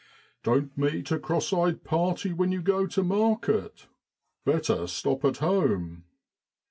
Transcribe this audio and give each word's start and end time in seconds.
Don't 0.41 0.75
meet 0.75 1.11
a 1.11 1.19
cross 1.19 1.53
eyed 1.53 1.83
party 1.83 2.33
when 2.33 2.51
you 2.51 2.63
go 2.63 2.87
to 2.87 3.03
market; 3.03 3.85
better 4.45 4.87
stop 4.87 5.23
at 5.23 5.37
home. 5.37 6.05